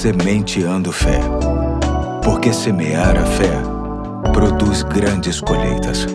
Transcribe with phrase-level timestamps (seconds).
[0.00, 1.20] Sementeando Fé.
[2.24, 3.52] Porque semear a fé
[4.32, 6.06] produz grandes colheitas.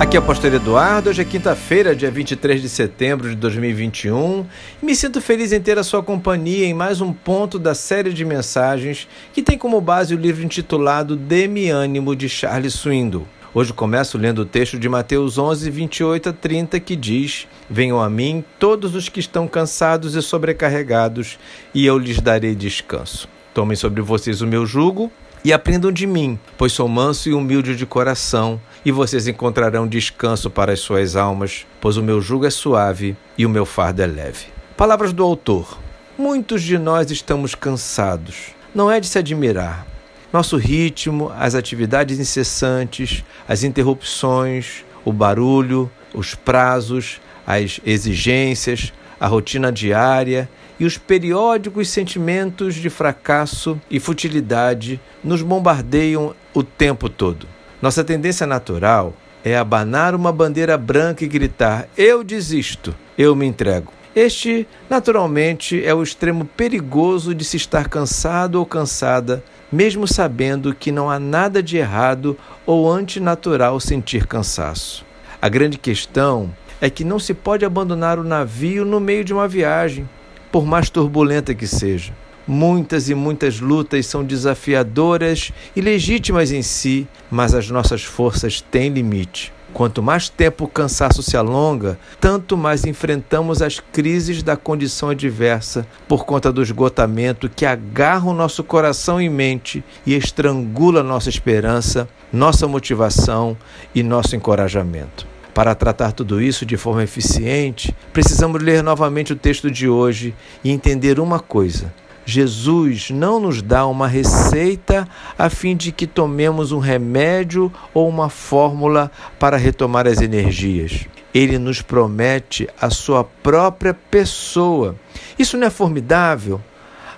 [0.00, 4.46] Aqui é o Pastor Eduardo, hoje é quinta-feira, dia 23 de setembro de 2021,
[4.82, 8.10] e me sinto feliz em ter a sua companhia em mais um ponto da série
[8.10, 13.28] de mensagens que tem como base o livro intitulado Dê-me ânimo de Charles Swindoll.
[13.58, 18.10] Hoje começo lendo o texto de Mateus 11, 28 a 30, que diz: Venham a
[18.10, 21.38] mim todos os que estão cansados e sobrecarregados,
[21.72, 23.26] e eu lhes darei descanso.
[23.54, 25.10] Tomem sobre vocês o meu jugo
[25.42, 30.50] e aprendam de mim, pois sou manso e humilde de coração, e vocês encontrarão descanso
[30.50, 34.06] para as suas almas, pois o meu jugo é suave e o meu fardo é
[34.06, 34.48] leve.
[34.76, 35.78] Palavras do autor:
[36.18, 38.48] Muitos de nós estamos cansados.
[38.74, 39.95] Não é de se admirar
[40.32, 49.70] nosso ritmo, as atividades incessantes, as interrupções, o barulho, os prazos, as exigências, a rotina
[49.70, 50.48] diária
[50.78, 57.46] e os periódicos sentimentos de fracasso e futilidade nos bombardeiam o tempo todo.
[57.80, 63.92] Nossa tendência natural é abanar uma bandeira branca e gritar: Eu desisto, eu me entrego.
[64.16, 70.92] Este, naturalmente, é o extremo perigoso de se estar cansado ou cansada mesmo sabendo que
[70.92, 75.04] não há nada de errado ou antinatural sentir cansaço.
[75.40, 76.50] A grande questão
[76.80, 80.08] é que não se pode abandonar o navio no meio de uma viagem,
[80.52, 82.12] por mais turbulenta que seja.
[82.46, 88.88] Muitas e muitas lutas são desafiadoras e legítimas em si, mas as nossas forças têm
[88.88, 89.52] limite.
[89.76, 95.86] Quanto mais tempo o cansaço se alonga, tanto mais enfrentamos as crises da condição adversa
[96.08, 102.08] por conta do esgotamento que agarra o nosso coração e mente e estrangula nossa esperança,
[102.32, 103.54] nossa motivação
[103.94, 105.26] e nosso encorajamento.
[105.52, 110.70] Para tratar tudo isso de forma eficiente, precisamos ler novamente o texto de hoje e
[110.70, 111.92] entender uma coisa
[112.28, 115.06] Jesus não nos dá uma receita
[115.38, 121.06] a fim de que tomemos um remédio ou uma fórmula para retomar as energias.
[121.32, 124.96] Ele nos promete a sua própria pessoa.
[125.38, 126.60] Isso não é formidável?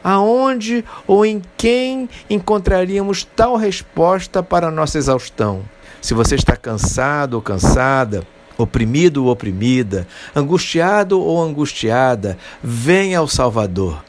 [0.05, 5.63] Aonde ou em quem encontraríamos tal resposta para a nossa exaustão?
[6.03, 8.25] Se você está cansado ou cansada,
[8.59, 14.03] oprimido ou oprimida, angustiado ou angustiada, venha ao Salvador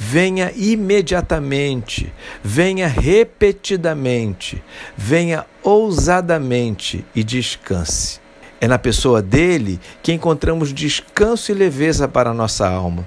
[0.00, 4.62] venha imediatamente, venha repetidamente,
[4.96, 8.20] venha ousadamente e descanse.
[8.60, 13.04] É na pessoa dele que encontramos descanso e leveza para a nossa alma,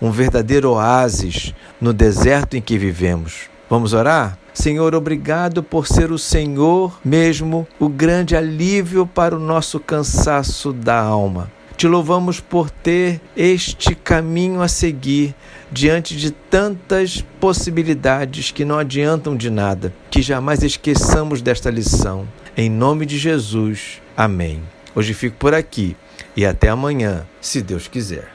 [0.00, 3.50] um verdadeiro oásis no deserto em que vivemos.
[3.68, 4.38] Vamos orar?
[4.54, 11.00] Senhor, obrigado por ser o Senhor mesmo, o grande alívio para o nosso cansaço da
[11.00, 11.50] alma.
[11.80, 15.34] Te louvamos por ter este caminho a seguir
[15.72, 19.90] diante de tantas possibilidades que não adiantam de nada.
[20.10, 22.28] Que jamais esqueçamos desta lição.
[22.54, 24.02] Em nome de Jesus.
[24.14, 24.60] Amém.
[24.94, 25.96] Hoje fico por aqui
[26.36, 28.30] e até amanhã, se Deus quiser.